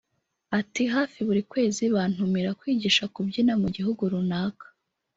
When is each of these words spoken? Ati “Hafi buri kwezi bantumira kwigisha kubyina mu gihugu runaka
Ati 0.59 0.83
“Hafi 0.93 1.19
buri 1.27 1.41
kwezi 1.51 1.83
bantumira 1.95 2.49
kwigisha 2.59 3.03
kubyina 3.13 3.53
mu 3.61 3.67
gihugu 3.75 4.01
runaka 4.11 4.65